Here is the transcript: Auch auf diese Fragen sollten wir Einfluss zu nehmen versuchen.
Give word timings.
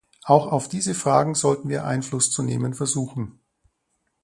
Auch 0.23 0.47
auf 0.51 0.67
diese 0.67 0.95
Fragen 0.95 1.35
sollten 1.35 1.69
wir 1.69 1.85
Einfluss 1.85 2.31
zu 2.31 2.41
nehmen 2.41 2.73
versuchen. 2.73 3.39